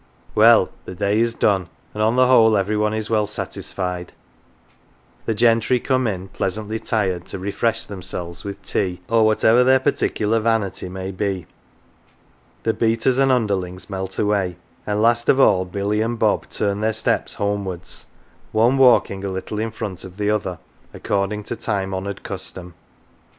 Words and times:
Well, 0.33 0.71
the 0.85 0.95
day 0.95 1.19
is 1.19 1.35
done, 1.35 1.69
and 1.93 2.01
on 2.01 2.15
the 2.15 2.25
whole 2.25 2.57
every 2.57 2.75
one 2.75 2.91
is 2.91 3.11
well 3.11 3.27
satisfied;" 3.27 4.13
the 5.27 5.35
gentry" 5.35 5.79
come 5.79 6.07
in, 6.07 6.29
pleasantly 6.29 6.79
tired, 6.79 7.25
to 7.25 7.37
refresh 7.37 7.83
themselves 7.83 8.43
with 8.43 8.63
tea, 8.63 9.01
or 9.07 9.23
whatever 9.27 9.63
their 9.63 9.77
"particular 9.79 10.39
vanity" 10.39 10.89
may 10.89 11.11
be; 11.11 11.45
the 12.63 12.73
beaters 12.73 13.19
and 13.19 13.31
underlings 13.31 13.91
melt 13.91 14.17
away; 14.17 14.55
and 14.87 15.03
last 15.03 15.29
of 15.29 15.39
all 15.39 15.65
Billy 15.65 16.01
and 16.01 16.17
Bob 16.17 16.49
turn 16.49 16.81
their 16.81 16.93
steps 16.93 17.35
homewards, 17.35 18.07
one 18.51 18.79
walking 18.79 19.23
a 19.23 19.29
little 19.29 19.59
in 19.59 19.69
front 19.69 20.03
of 20.03 20.17
the 20.17 20.31
other, 20.31 20.57
according 20.95 21.43
to 21.43 21.55
time 21.55 21.93
honoured 21.93 22.23
custom. 22.23 22.73